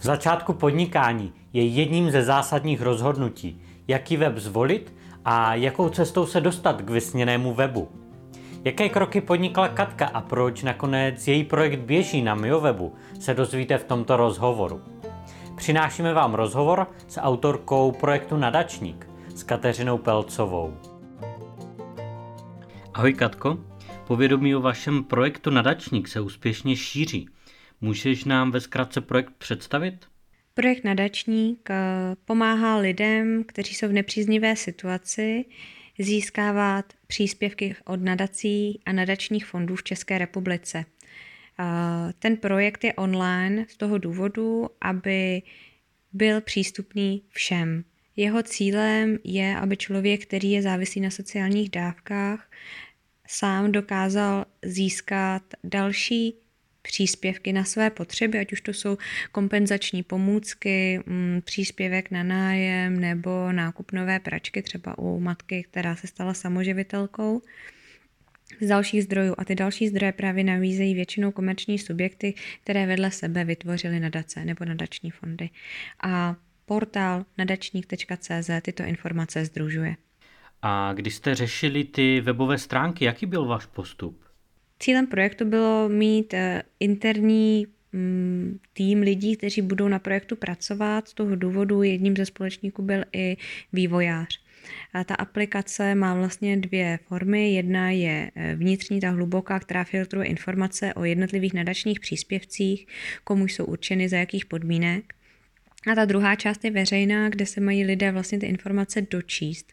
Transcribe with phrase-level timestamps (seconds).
[0.00, 6.40] V začátku podnikání je jedním ze zásadních rozhodnutí, jaký web zvolit a jakou cestou se
[6.40, 7.88] dostat k vysněnému webu.
[8.64, 13.84] Jaké kroky podnikla Katka a proč nakonec její projekt běží na MioWebu, se dozvíte v
[13.84, 14.80] tomto rozhovoru.
[15.56, 20.74] Přinášíme vám rozhovor s autorkou projektu Nadačník, s Kateřinou Pelcovou.
[22.94, 23.58] Ahoj Katko,
[24.06, 27.28] povědomí o vašem projektu Nadačník se úspěšně šíří.
[27.80, 29.94] Můžeš nám ve zkratce projekt představit?
[30.54, 31.68] Projekt Nadačník
[32.24, 35.44] pomáhá lidem, kteří jsou v nepříznivé situaci,
[35.98, 40.84] získávat příspěvky od nadací a nadačních fondů v České republice.
[42.18, 45.42] Ten projekt je online z toho důvodu, aby
[46.12, 47.84] byl přístupný všem.
[48.16, 52.50] Jeho cílem je, aby člověk, který je závislý na sociálních dávkách,
[53.28, 56.34] sám dokázal získat další
[56.82, 58.98] příspěvky na své potřeby, ať už to jsou
[59.32, 66.06] kompenzační pomůcky, mm, příspěvek na nájem nebo nákup nové pračky, třeba u matky, která se
[66.06, 67.42] stala samoživitelkou
[68.60, 69.34] z dalších zdrojů.
[69.38, 74.64] A ty další zdroje právě navízejí většinou komerční subjekty, které vedle sebe vytvořily nadace nebo
[74.64, 75.50] nadační fondy.
[76.02, 79.96] A portál nadačník.cz tyto informace združuje.
[80.62, 84.29] A když jste řešili ty webové stránky, jaký byl váš postup?
[84.80, 91.08] Cílem projektu bylo mít eh, interní mm, tým lidí, kteří budou na projektu pracovat.
[91.08, 93.36] Z toho důvodu jedním ze společníků byl i
[93.72, 94.40] vývojář.
[94.92, 97.52] A ta aplikace má vlastně dvě formy.
[97.52, 102.86] Jedna je eh, vnitřní, ta hluboká, která filtruje informace o jednotlivých nadačních příspěvcích,
[103.24, 105.14] komu jsou určeny, za jakých podmínek.
[105.92, 109.72] A ta druhá část je veřejná, kde se mají lidé vlastně ty informace dočíst,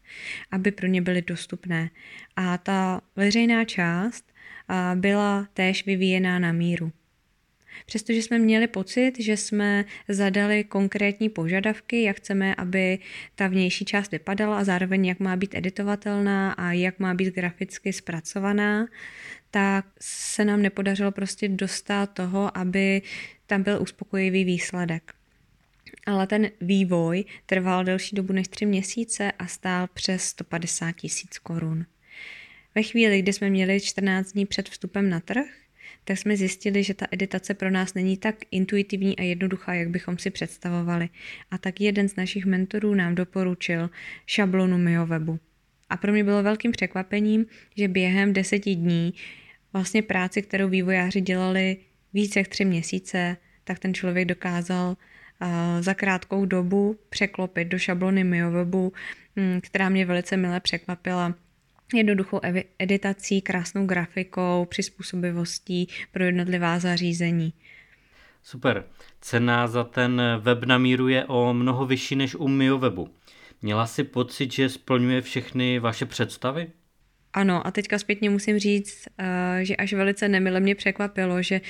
[0.52, 1.89] aby pro ně byly dostupné.
[2.36, 4.36] A ta veřejná část
[4.95, 6.91] byla též vyvíjená na míru.
[7.85, 12.99] Přestože jsme měli pocit, že jsme zadali konkrétní požadavky, jak chceme, aby
[13.35, 17.93] ta vnější část vypadala a zároveň jak má být editovatelná a jak má být graficky
[17.93, 18.87] zpracovaná,
[19.52, 23.02] tak se nám nepodařilo prostě dostat toho, aby
[23.45, 25.13] tam byl uspokojivý výsledek.
[26.05, 31.86] Ale ten vývoj trval delší dobu než tři měsíce a stál přes 150 tisíc korun.
[32.76, 35.48] Ve chvíli, kdy jsme měli 14 dní před vstupem na trh,
[36.04, 40.17] tak jsme zjistili, že ta editace pro nás není tak intuitivní a jednoduchá, jak bychom
[40.17, 41.10] si představovali.
[41.52, 43.89] A tak jeden z našich mentorů nám doporučil
[44.26, 45.39] šablonu MioWebu.
[45.89, 47.45] A pro mě bylo velkým překvapením,
[47.78, 49.14] že během deseti dní
[49.73, 51.78] vlastně práci, kterou vývojáři dělali
[52.14, 55.48] více jak tři měsíce, tak ten člověk dokázal uh,
[55.80, 58.94] za krátkou dobu překlopit do šablony MioWebu,
[59.36, 61.36] um, která mě velice milé překvapila
[61.93, 62.39] jednoduchou
[62.80, 67.53] editací, krásnou grafikou, přizpůsobivostí pro jednotlivá zařízení.
[68.43, 68.83] Super.
[69.21, 73.09] Cena za ten web na míru je o mnoho vyšší než u MioWebu.
[73.61, 76.67] Měla si pocit, že splňuje všechny vaše představy?
[77.33, 81.61] Ano, a teďka zpětně musím říct, eh, že až velice nemile mě překvapilo, že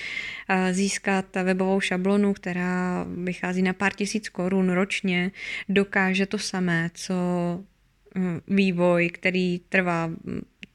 [0.49, 5.31] eh, získat webovou šablonu, která vychází na pár tisíc korun ročně,
[5.69, 7.13] dokáže to samé, co
[8.47, 10.11] vývoj, který trvá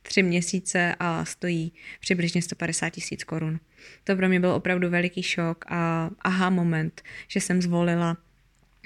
[0.02, 3.60] tři měsíce a stojí přibližně 150 tisíc korun.
[4.04, 8.16] To pro mě byl opravdu veliký šok a aha moment, že jsem zvolila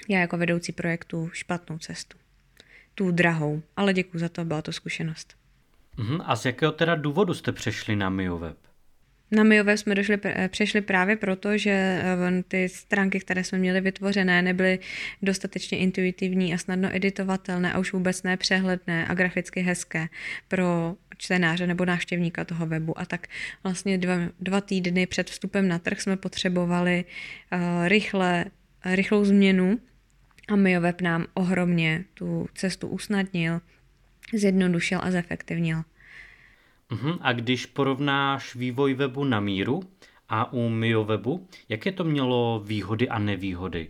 [0.09, 2.17] já jako vedoucí projektu špatnou cestu.
[2.95, 5.35] Tu drahou, ale děkuji za to, byla to zkušenost.
[5.97, 6.21] Uh-huh.
[6.25, 8.57] A z jakého teda důvodu jste přešli na MioWeb?
[9.31, 10.17] Na Miové jsme došli,
[10.47, 14.79] přešli právě proto, že eh, ty stránky, které jsme měli vytvořené, nebyly
[15.21, 20.07] dostatečně intuitivní a snadno editovatelné a už vůbec nepřehledné a graficky hezké
[20.47, 22.99] pro čtenáře nebo návštěvníka toho webu.
[22.99, 23.27] A tak
[23.63, 28.45] vlastně dva, dva týdny před vstupem na trh jsme potřebovali uh, rychle,
[28.85, 29.79] rychlou změnu
[30.47, 33.61] a MioWeb nám ohromně tu cestu usnadnil,
[34.33, 35.83] zjednodušil a zefektivnil.
[36.91, 37.17] Uh-huh.
[37.21, 39.83] A když porovnáš vývoj webu na míru
[40.29, 43.89] a u MioWebu, jaké to mělo výhody a nevýhody?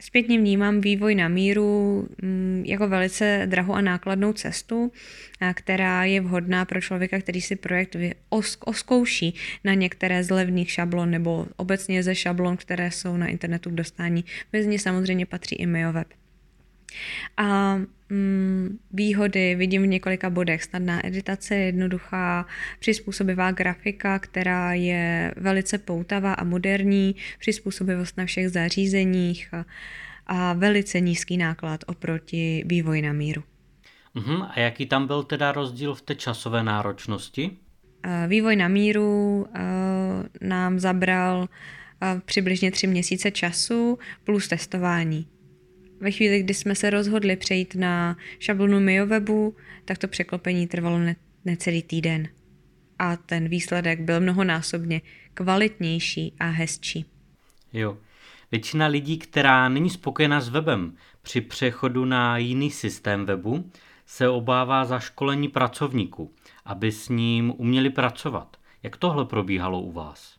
[0.00, 4.92] Zpětně vnímám vývoj na míru mm, jako velice drahou a nákladnou cestu,
[5.54, 7.96] která je vhodná pro člověka, který si projekt
[8.64, 9.34] oskouší
[9.64, 14.24] na některé z levných šablon nebo obecně ze šablon, které jsou na internetu k dostání.
[14.52, 16.08] Mezi ně samozřejmě patří i MioWeb.
[17.36, 17.76] A
[18.08, 20.64] mm, výhody vidím v několika bodech.
[20.64, 22.46] Snadná editace, jednoduchá,
[22.78, 29.64] přizpůsobivá grafika, která je velice poutavá a moderní, přizpůsobivost na všech zařízeních a,
[30.26, 33.42] a velice nízký náklad oproti vývoji na míru.
[34.16, 37.50] Uhum, a jaký tam byl teda rozdíl v té časové náročnosti?
[38.26, 39.46] Vývoj na míru
[40.40, 41.48] nám zabral
[42.24, 45.26] přibližně tři měsíce času plus testování.
[46.00, 51.16] Ve chvíli, kdy jsme se rozhodli přejít na šablonu MioWebu, tak to překlopení trvalo ne-
[51.44, 52.28] necelý týden.
[52.98, 55.00] A ten výsledek byl mnohonásobně
[55.34, 57.04] kvalitnější a hezčí.
[57.72, 57.98] Jo.
[58.52, 63.70] Většina lidí, která není spokojena s webem při přechodu na jiný systém webu,
[64.06, 66.34] se obává za školení pracovníků,
[66.64, 68.56] aby s ním uměli pracovat.
[68.82, 70.37] Jak tohle probíhalo u vás?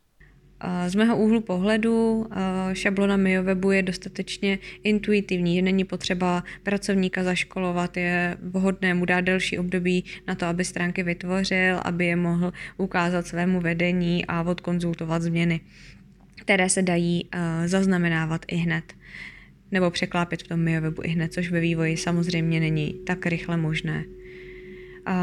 [0.88, 2.26] Z mého úhlu pohledu
[2.74, 9.60] šablona MioWebu je dostatečně intuitivní, že není potřeba pracovníka zaškolovat, je vhodné mu dát delší
[9.60, 15.60] období na to, aby stránky vytvořil, aby je mohl ukázat svému vedení a odkonzultovat změny,
[16.36, 17.30] které se dají
[17.66, 18.94] zaznamenávat i hned
[19.72, 24.06] nebo překlápět v tom MioWebu i hned, což ve vývoji samozřejmě není tak rychle možné.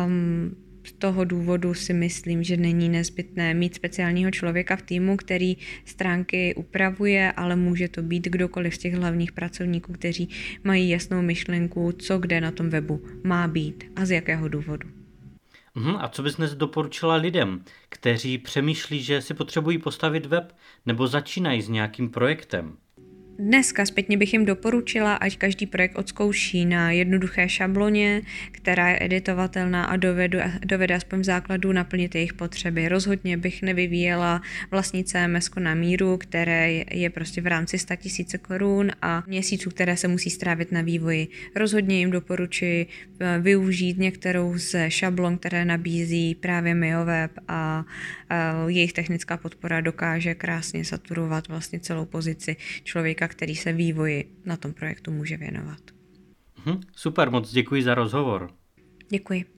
[0.06, 0.56] Um,
[0.93, 7.33] toho důvodu si myslím, že není nezbytné mít speciálního člověka v týmu, který stránky upravuje,
[7.33, 10.29] ale může to být kdokoliv z těch hlavních pracovníků, kteří
[10.65, 14.88] mají jasnou myšlenku, co kde na tom webu má být a z jakého důvodu.
[15.77, 20.53] Uhum, a co bys dnes doporučila lidem, kteří přemýšlí, že si potřebují postavit web
[20.87, 22.77] nebo začínají s nějakým projektem?
[23.38, 29.85] Dneska zpětně bych jim doporučila, ať každý projekt odzkouší na jednoduché šabloně, která je editovatelná
[29.85, 32.88] a dovedu, dovede aspoň v základu naplnit jejich potřeby.
[32.88, 38.91] Rozhodně bych nevyvíjela vlastní CMS na míru, které je prostě v rámci 100 000 korun
[39.03, 41.29] a měsíců, které se musí strávit na vývoji.
[41.56, 42.87] Rozhodně jim doporučuji
[43.21, 47.85] eh, využít některou z šablon, které nabízí právě MioWeb a,
[48.31, 54.25] a jejich technická podpora dokáže krásně saturovat vlastně celou pozici člověka, člověka, který se vývoji
[54.44, 55.81] na tom projektu může věnovat.
[56.67, 58.50] Mhm, super, moc děkuji za rozhovor.
[59.11, 59.56] Děkuji.